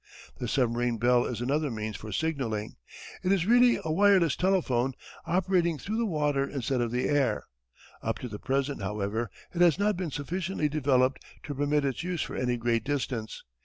The 0.39 0.47
submarine 0.47 0.97
bell 0.97 1.25
is 1.25 1.41
another 1.41 1.69
means 1.69 1.95
for 1.95 2.11
signalling. 2.11 2.75
It 3.21 3.31
is 3.31 3.45
really 3.45 3.77
a 3.85 3.91
wireless 3.93 4.35
telephone, 4.35 4.93
operating 5.27 5.77
through 5.77 5.97
the 5.97 6.07
water 6.07 6.43
instead 6.43 6.81
of 6.81 6.89
the 6.89 7.07
air. 7.07 7.45
Up 8.01 8.17
to 8.17 8.27
the 8.27 8.39
present, 8.39 8.81
however, 8.81 9.29
it 9.53 9.61
has 9.61 9.77
not 9.77 9.97
been 9.97 10.09
sufficiently 10.09 10.69
developed 10.69 11.23
to 11.43 11.53
permit 11.53 11.85
its 11.85 12.01
use 12.01 12.23
for 12.23 12.35
any 12.35 12.57
great 12.57 12.83
distance. 12.83 13.43